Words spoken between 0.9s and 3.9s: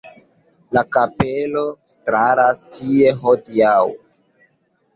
kapelo staras tie hodiaŭ.